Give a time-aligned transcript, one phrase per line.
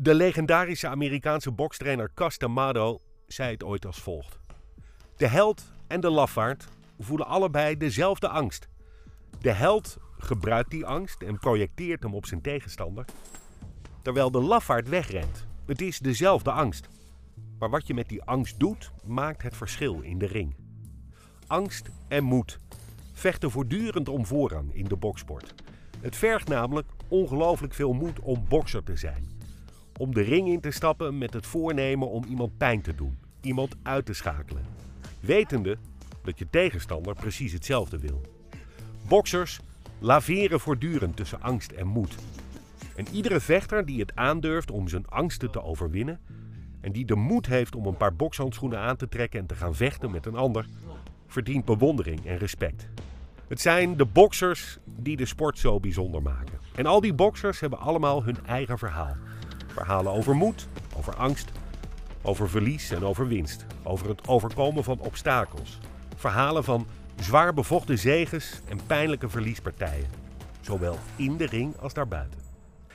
[0.00, 4.38] De legendarische Amerikaanse bokstrainer Cus D'Amato zei het ooit als volgt.
[5.16, 8.68] De held en de lafaard voelen allebei dezelfde angst.
[9.40, 13.04] De held gebruikt die angst en projecteert hem op zijn tegenstander,
[14.02, 15.46] terwijl de lafaard wegrent.
[15.66, 16.88] Het is dezelfde angst.
[17.58, 20.54] Maar wat je met die angst doet, maakt het verschil in de ring.
[21.46, 22.58] Angst en moed
[23.12, 25.54] vechten voortdurend om voorrang in de boksport.
[26.00, 29.37] Het vergt namelijk ongelooflijk veel moed om bokser te zijn.
[29.98, 33.76] Om de ring in te stappen met het voornemen om iemand pijn te doen, iemand
[33.82, 34.64] uit te schakelen.
[35.20, 35.76] Wetende
[36.22, 38.20] dat je tegenstander precies hetzelfde wil.
[39.08, 39.60] Boksers
[39.98, 42.14] laveren voortdurend tussen angst en moed.
[42.96, 46.20] En iedere vechter die het aandurft om zijn angsten te overwinnen
[46.80, 49.74] en die de moed heeft om een paar bokshandschoenen aan te trekken en te gaan
[49.74, 50.66] vechten met een ander,
[51.26, 52.88] verdient bewondering en respect.
[53.48, 56.58] Het zijn de boksers die de sport zo bijzonder maken.
[56.74, 59.16] En al die boksers hebben allemaal hun eigen verhaal.
[59.78, 61.52] Verhalen over moed, over angst,
[62.22, 63.66] over verlies en over winst.
[63.82, 65.78] Over het overkomen van obstakels.
[66.16, 66.86] Verhalen van
[67.20, 70.06] zwaar bevochten zeges en pijnlijke verliespartijen.
[70.60, 72.40] Zowel in de ring als daarbuiten.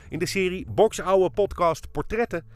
[0.08, 2.46] In de serie Boksouwe podcast Portretten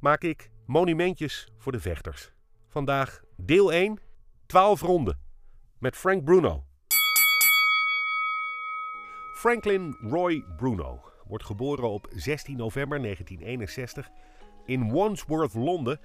[0.00, 2.32] maak ik monumentjes voor de vechters.
[2.68, 4.00] Vandaag deel 1,
[4.46, 5.18] 12 ronden
[5.78, 6.64] met Frank Bruno.
[9.34, 14.10] Franklin Roy Bruno wordt geboren op 16 november 1961
[14.64, 16.00] in Wandsworth, Londen,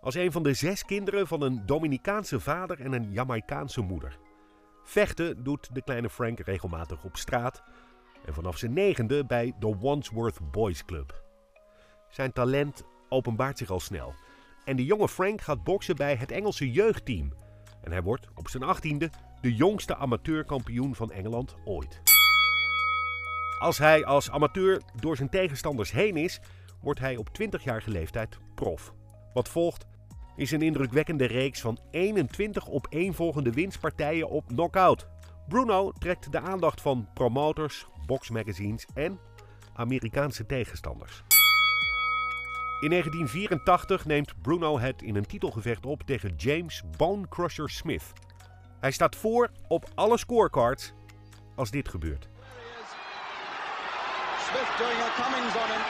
[0.00, 4.18] als een van de zes kinderen van een Dominicaanse vader en een Jamaicaanse moeder.
[4.84, 7.62] Vechten doet de kleine Frank regelmatig op straat
[8.24, 11.22] en vanaf zijn negende bij de Wandsworth Boys Club.
[12.10, 14.14] Zijn talent openbaart zich al snel
[14.68, 17.32] en de jonge Frank gaat boksen bij het Engelse jeugdteam.
[17.80, 22.17] En hij wordt op zijn achttiende de jongste amateurkampioen van Engeland ooit.
[23.58, 26.40] Als hij als amateur door zijn tegenstanders heen is,
[26.80, 28.92] wordt hij op 20-jarige leeftijd prof.
[29.32, 29.86] Wat volgt
[30.36, 35.08] is een indrukwekkende reeks van 21 opeenvolgende winstpartijen op knockout.
[35.48, 39.18] Bruno trekt de aandacht van promotors, boxmagazines en
[39.74, 41.22] Amerikaanse tegenstanders.
[42.80, 48.12] In 1984 neemt Bruno het in een titelgevecht op tegen James Bone Crusher Smith.
[48.80, 50.92] Hij staat voor op alle scorecards
[51.54, 52.28] als dit gebeurt.
[54.78, 55.82] Doing a Cummings on him.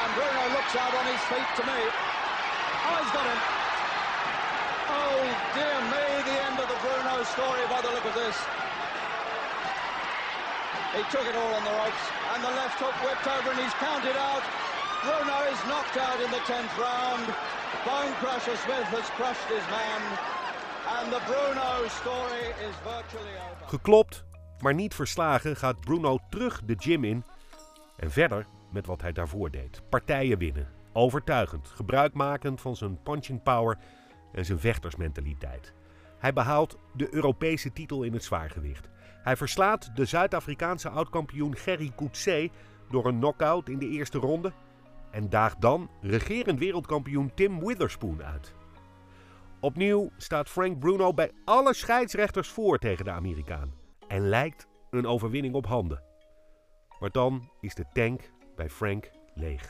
[0.00, 1.80] And Bruno looks out on his feet to me.
[1.84, 3.40] Oh, he's got him.
[4.88, 5.20] Oh,
[5.52, 8.36] dear me, the end of the Bruno story by the look of this.
[10.96, 13.76] He took it all on the ropes, and the left hook whipped over, and he's
[13.82, 14.44] counted out.
[15.04, 17.26] Bruno is knocked out in the 10th round.
[17.84, 20.00] Bone Crusher Smith has crushed his man.
[20.96, 23.76] And the Bruno story is virtually over.
[23.76, 24.22] Geklopt,
[24.64, 27.24] maar niet verslagen gaat Bruno terug de gym in
[27.96, 29.82] en verder met wat hij daarvoor deed.
[29.88, 33.78] Partijen winnen, overtuigend, gebruikmakend van zijn punching power
[34.32, 35.72] en zijn vechtersmentaliteit.
[36.18, 38.88] Hij behaalt de Europese titel in het zwaargewicht.
[39.22, 42.52] Hij verslaat de Zuid-Afrikaanse oudkampioen Gerry Coetzee
[42.90, 44.52] door een knockout in de eerste ronde
[45.10, 48.54] en daagt dan regerend wereldkampioen Tim Witherspoon uit.
[49.60, 53.82] Opnieuw staat Frank Bruno bij alle scheidsrechters voor tegen de Amerikaan
[54.14, 56.00] en lijkt een overwinning op handen.
[57.00, 58.20] Maar dan is de tank
[58.56, 59.10] bij Frank
[59.44, 59.62] leeg.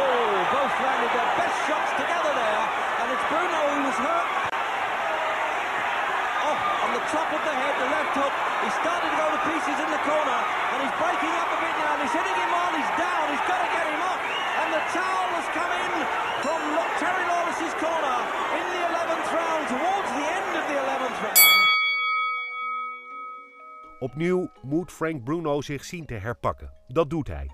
[0.00, 2.64] Oh, both landed their best shots together there,
[3.00, 4.28] and it's Bruno who was hurt.
[6.48, 8.34] Oh, on the top of the head, the left hook.
[8.62, 10.38] He's starting to go to pieces in the corner,
[10.72, 11.94] and he's breaking up a bit now.
[12.02, 12.70] He's hitting him on.
[12.80, 13.24] He's down.
[13.32, 14.20] He's got to get him up.
[14.60, 15.92] And the towel has come in
[16.44, 16.60] from
[17.00, 18.35] Terry Lawless's corner
[24.06, 26.72] Opnieuw moet Frank Bruno zich zien te herpakken.
[26.88, 27.50] Dat doet hij.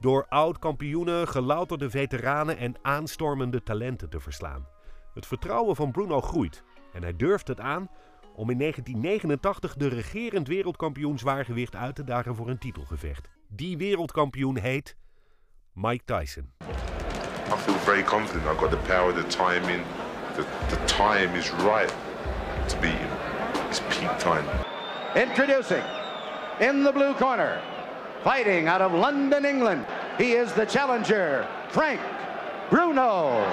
[0.00, 4.66] Door oud-kampioenen, gelouterde veteranen en aanstormende talenten te verslaan.
[5.14, 6.62] Het vertrouwen van Bruno groeit
[6.92, 7.88] en hij durft het aan
[8.34, 13.28] om in 1989 de regerend wereldkampioen zwaargewicht uit te dagen voor een titelgevecht.
[13.48, 14.96] Die wereldkampioen heet
[15.72, 16.52] Mike Tyson.
[16.60, 18.58] I feel very confident.
[18.58, 19.82] Got the power, the timing.
[20.34, 21.94] The, time is right
[22.68, 23.10] to beat him.
[23.88, 24.71] Peak time.
[25.14, 25.82] Introducing,
[26.60, 27.60] in the blue corner,
[28.24, 29.84] fighting out of London, England,
[30.16, 32.00] he is the challenger, Frank
[32.70, 33.44] Bruno.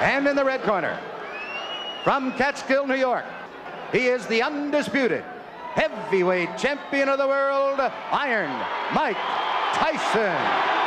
[0.00, 0.96] And in the red corner,
[2.04, 3.24] from Catskill, New York,
[3.90, 5.24] he is the undisputed
[5.74, 7.80] heavyweight champion of the world,
[8.12, 8.50] Iron
[8.94, 9.18] Mike
[9.72, 10.78] Tyson.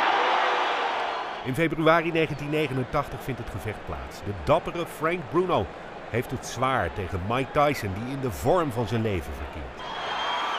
[1.44, 4.18] In februari 1989 vindt het gevecht plaats.
[4.24, 5.66] De dappere Frank Bruno
[6.12, 9.80] heeft het zwaar tegen Mike Tyson, die in de vorm van zijn leven verkeert.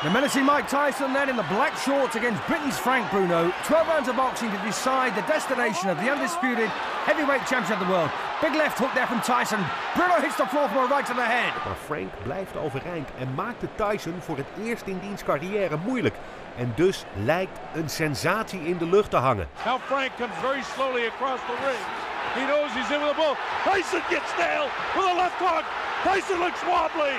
[0.03, 3.51] The menacing Mike Tyson then in the black shorts against Britain's Frank Bruno.
[3.63, 6.69] 12 rounds of boxing to decide the destination of the undisputed
[7.09, 8.09] heavyweight champion of the world.
[8.41, 9.61] Big left hook there from Tyson.
[9.95, 11.53] Bruno hits the floor from a right to the head.
[11.65, 16.15] Maar Frank blijft overeind en maakte Tyson voor het eerst in diens carrière moeilijk.
[16.57, 19.47] En dus lijkt een sensatie in de lucht te hangen.
[19.65, 22.12] Now Frank comes very slowly across the ring.
[22.35, 23.38] He knows he's in with a bull.
[23.63, 25.65] Tyson gets nailed with a left hook.
[26.01, 27.13] Tyson looks wobbly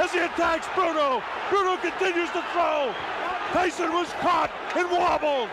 [0.00, 1.22] as he attacks Bruno.
[1.50, 2.94] Bruno continues to throw.
[3.52, 5.50] Tyson was caught and wobbled.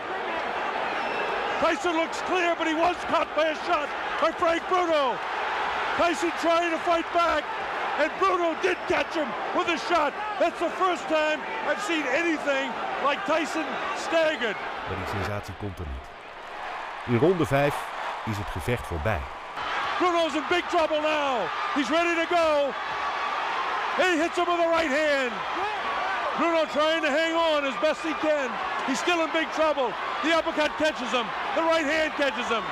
[1.60, 3.88] Tyson looks clear, but he was caught by a shot
[4.20, 5.14] by Frank Bruno.
[5.96, 7.44] Tyson trying to fight back,
[8.00, 10.12] and Bruno did catch him with a shot.
[10.40, 11.38] That's the first time
[11.68, 12.72] I've seen anything
[13.04, 13.66] like Tyson
[13.96, 14.56] staggered.
[14.88, 16.08] Maar die sensatie komt er niet.
[17.14, 17.74] In ronde 5
[18.24, 19.20] is het gevecht voorbij.
[19.98, 21.46] Bruno's in big trouble now.
[21.74, 22.72] He's ready to go.
[23.96, 25.32] He hits him with the right hand.
[26.38, 28.50] Bruno trying to hang on as best he can.
[28.86, 29.92] He's still in big trouble.
[30.24, 31.26] The uppercut catches him.
[31.54, 32.64] The right hand catches him.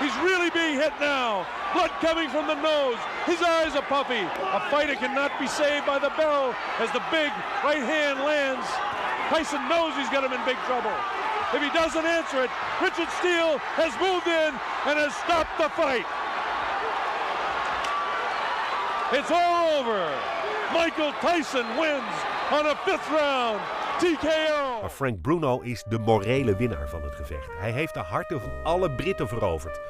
[0.00, 1.46] He's really being hit now.
[1.72, 2.98] Blood coming from the nose.
[3.24, 4.26] His eyes are puffy.
[4.58, 7.30] A fighter cannot be saved by the bell as the big
[7.62, 8.66] right hand lands.
[9.30, 10.92] Tyson knows he's got him in big trouble.
[11.52, 12.50] If he doesn't answer it,
[12.80, 14.52] Richard Steele has moved in
[14.88, 16.06] and has stopped the fight.
[19.12, 20.08] It's over.
[20.72, 22.14] Michael Tyson wins
[22.50, 23.60] on a fifth round
[23.98, 24.88] TKO.
[24.88, 27.48] Frank Bruno is de morele winnaar van het gevecht.
[27.58, 29.80] Hij heeft de harten van alle Britten veroverd.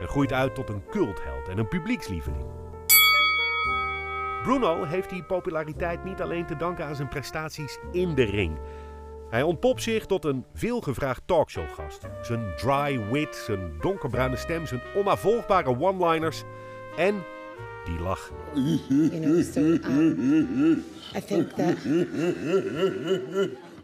[0.00, 2.44] En groeit uit tot een cultheld en een publiekslieveling.
[4.42, 8.58] Bruno heeft die populariteit niet alleen te danken aan zijn prestaties in de ring.
[9.30, 12.06] Hij ontpopt zich tot een veelgevraagd talkshowgast.
[12.22, 16.42] Zijn dry wit, zijn donkerbruine stem, zijn onafvolgbare one-liners
[16.96, 17.22] en
[17.84, 18.30] die lach.
[18.54, 20.84] You know, so um,
[21.16, 21.84] I think that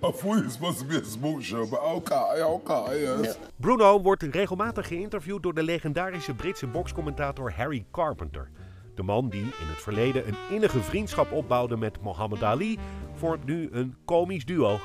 [0.02, 3.38] I thought it was supposed to be a sports show, but okay, okay, yes.
[3.56, 8.48] Bruno wordt regelmatig geïnterviewd door de legendarische Britse bokscommentator Harry Carpenter.
[8.94, 12.78] De man die in het verleden een innige vriendschap opbouwde met Muhammad Ali,
[13.16, 14.78] vormt nu een komisch duo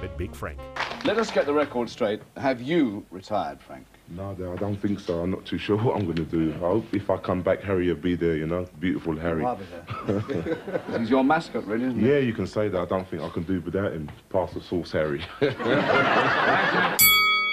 [0.00, 0.58] met Big Frank.
[1.04, 2.22] Let us get the record straight.
[2.34, 3.86] Have you retired, Frank?
[4.08, 5.22] No, I don't think so.
[5.22, 6.52] I'm not too sure what I'm going to do.
[6.52, 8.66] I hope if I come back, Harry will be there, you know.
[8.78, 9.44] Beautiful Harry.
[10.98, 12.08] He's your mascot, really, isn't he?
[12.08, 12.80] Yeah, you can say that.
[12.80, 14.08] I don't think I can do without him.
[14.30, 15.20] Pass the sauce, Harry.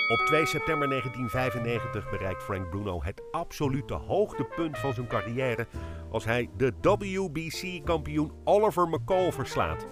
[0.08, 5.68] Op 2 september 1995 bereikt Frank Bruno het absolute hoogtepunt van zijn carrière
[6.12, 9.86] als hij de WBC-kampioen Oliver McCall verslaat.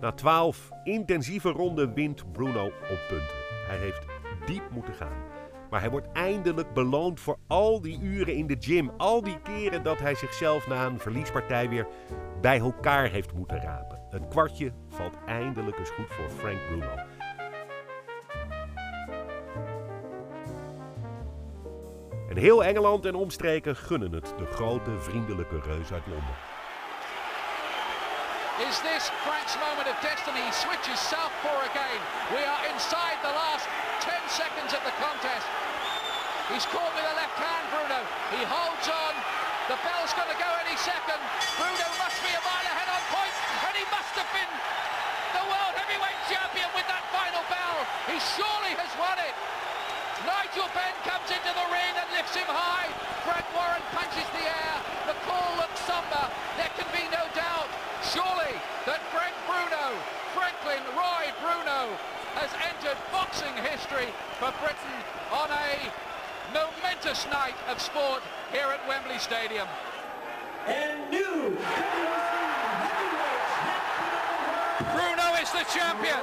[0.00, 3.36] Na 12 intensieve ronden wint Bruno op punten.
[3.66, 4.06] Hij heeft
[4.46, 5.24] diep moeten gaan.
[5.70, 8.90] Maar hij wordt eindelijk beloond voor al die uren in de gym.
[8.96, 11.86] Al die keren dat hij zichzelf na een verliespartij weer
[12.40, 14.00] bij elkaar heeft moeten rapen.
[14.10, 16.94] Het kwartje valt eindelijk eens goed voor Frank Bruno.
[22.28, 26.55] En heel Engeland en omstreken gunnen het de grote vriendelijke reus uit Londen.
[28.56, 30.40] Is this Frank's moment of destiny?
[30.40, 32.00] He switches southpaw again.
[32.32, 33.68] We are inside the last
[34.00, 35.44] 10 seconds of the contest.
[36.48, 38.00] He's caught with a left hand, Bruno.
[38.32, 39.12] He holds on.
[39.68, 41.20] The bell's going to go any second.
[41.60, 43.34] Bruno must be a mile ahead on point,
[43.68, 44.52] and he must have been
[45.36, 47.76] the world heavyweight champion with that final bell.
[48.08, 49.36] He surely has won it.
[50.24, 52.88] Nigel Benn comes into the ring and lifts him high.
[53.26, 54.76] Frank Warren punches the air.
[55.10, 56.24] The call looks somber.
[56.56, 57.68] There can be no doubt,
[58.06, 58.45] surely,
[58.86, 59.84] that Frank Bruno,
[60.30, 61.90] Franklin Roy Bruno,
[62.38, 64.06] has entered boxing history
[64.38, 64.98] for Britain
[65.34, 65.90] on a
[66.54, 69.66] momentous night of sport here at Wembley Stadium.
[70.66, 71.58] And new
[74.94, 76.22] Bruno is the champion.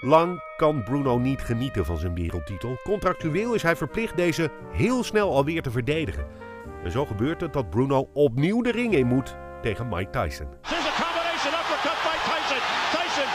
[0.00, 2.76] Lang kan Bruno niet genieten van zijn wereldtitel.
[2.82, 6.43] Contractueel is hij verplicht deze heel snel alweer te verdedigen.
[6.84, 10.46] En zo gebeurt het dat Bruno opnieuw de ring in moet tegen Mike Tyson.
[10.68, 12.60] There's a combination uppercut by Tyson.
[12.94, 13.28] Tyson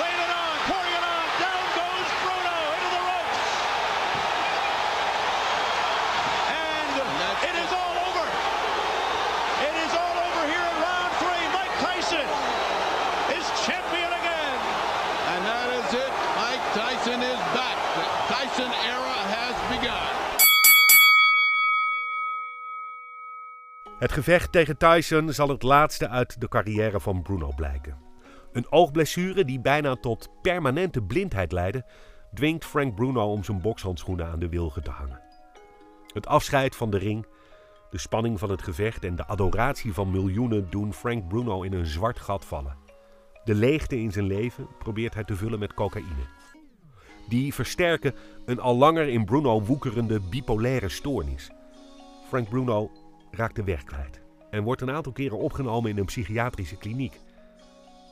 [0.00, 1.24] laying it on, pouring it on.
[1.44, 3.44] Down goes Bruno into the ropes.
[6.68, 6.94] And
[7.48, 8.26] it is all over.
[9.68, 11.44] It is all over here in round three.
[11.56, 12.28] Mike Tyson
[13.38, 14.56] is champion again.
[15.32, 16.12] And that is it.
[16.40, 17.78] Mike Tyson is back.
[17.96, 20.12] The Tyson era has begun.
[24.06, 27.96] Het gevecht tegen Tyson zal het laatste uit de carrière van Bruno blijken.
[28.52, 31.84] Een oogblessure die bijna tot permanente blindheid leidde,
[32.34, 35.20] dwingt Frank Bruno om zijn bokshandschoenen aan de wilgen te hangen.
[36.12, 37.26] Het afscheid van de ring
[37.90, 41.86] De spanning van het gevecht en de adoratie van miljoenen doen Frank Bruno in een
[41.86, 42.76] zwart gat vallen.
[43.44, 46.26] De leegte in zijn leven probeert hij te vullen met cocaïne.
[47.28, 51.50] Die versterken een al langer in Bruno woekerende bipolaire stoornis.
[52.28, 52.90] Frank Bruno
[53.36, 57.20] raakt de weg kwijt en wordt een aantal keren opgenomen in een psychiatrische kliniek.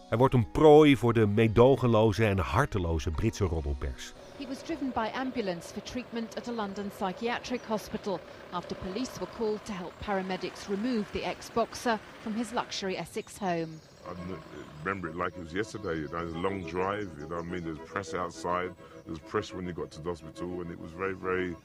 [0.09, 4.13] Hij wordt een prooi voor de meedogenloze en harteloze Britse roddelpers.
[4.39, 9.33] He was driven by ambulance for treatment at a London psychiatric hospital after police were
[9.39, 13.69] called to help paramedics remove the ex-boxer from his luxury Essex home.
[14.07, 14.37] I uh,
[14.85, 15.95] remember it like it was yesterday.
[16.01, 17.09] You know, it was a long drive.
[17.19, 18.71] You know, what I mean, there's press outside.
[19.05, 21.57] There was press when you got to the hospital, and it was very, very s-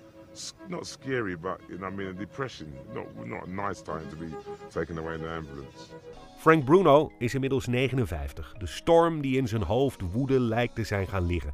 [0.67, 2.73] not scary, but you know, I mean, a depression.
[2.93, 4.33] Not not a nice time to be
[4.69, 5.91] taken away in the ambulance.
[6.37, 8.53] Frank Bruno is inmiddels 59.
[8.57, 11.53] De storm die in zijn hoofd woedde lijkt te zijn gaan liggen.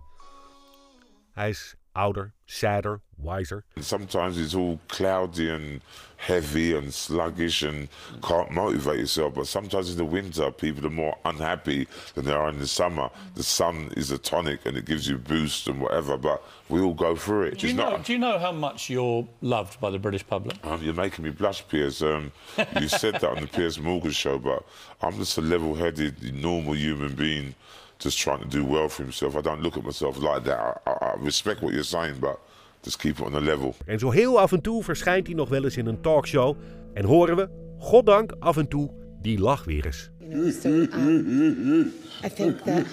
[1.31, 3.63] Hij is ouder, sadder, wiser.
[3.79, 5.81] Sometimes it's all cloudy and
[6.17, 7.87] heavy and sluggish and
[8.23, 9.35] can't motivate yourself.
[9.35, 13.09] But sometimes in the winter, people are more unhappy than they are in the summer.
[13.35, 16.17] The sun is a tonic and it gives you a boost and whatever.
[16.17, 17.59] But we all go through it.
[17.59, 18.05] Do you, know, not.
[18.05, 20.57] do you know how much you're loved by the British public?
[20.65, 22.01] Um, you're making me blush, Piers.
[22.01, 22.31] Um,
[22.79, 24.65] you said that on the Piers Morgan show, but
[25.01, 27.53] I'm just a level-headed, normal human being,
[27.99, 29.35] just trying to do well for himself.
[29.35, 30.59] I don't look at myself like that.
[30.59, 32.37] I, I, I respect what you're saying, but
[32.81, 33.75] just keep it on a level.
[33.85, 36.57] En zo heel af en toe verschijnt hij nog wel eens in een talkshow
[36.93, 38.91] en horen we, goddank af en toe,
[39.21, 40.09] die lach weer eens.
[40.19, 41.93] You know, so um,
[42.23, 42.85] I think that